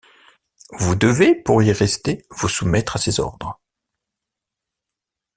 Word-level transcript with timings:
Vous 0.71 0.95
devez, 0.95 1.35
pour 1.35 1.61
y 1.61 1.71
rester, 1.71 2.25
vous 2.31 2.49
soumettre 2.49 2.95
à 2.95 2.99
ses 2.99 3.19
ordres. 3.19 3.61